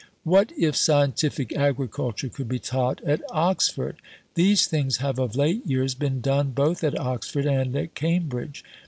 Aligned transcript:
What 0.23 0.51
if 0.57 0.75
Scientific 0.75 1.53
Agriculture 1.55 2.27
could 2.29 2.49
be 2.49 2.57
taught 2.57 3.01
at 3.03 3.21
Oxford?" 3.29 3.97
These 4.33 4.65
things 4.65 4.97
have 4.97 5.19
of 5.19 5.35
late 5.35 5.63
years 5.67 5.93
been 5.93 6.21
done 6.21 6.53
both 6.53 6.83
at 6.83 6.97
Oxford 6.99 7.45
and 7.45 7.75
at 7.75 7.93
Cambridge. 7.93 8.63